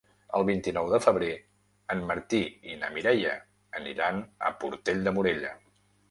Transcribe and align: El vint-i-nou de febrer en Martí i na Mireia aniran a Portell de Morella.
El 0.37 0.43
vint-i-nou 0.45 0.87
de 0.91 0.99
febrer 1.01 1.27
en 1.95 1.99
Martí 2.11 2.39
i 2.71 2.77
na 2.83 2.89
Mireia 2.95 3.33
aniran 3.81 4.17
a 4.49 4.51
Portell 4.65 5.05
de 5.09 5.15
Morella. 5.19 5.53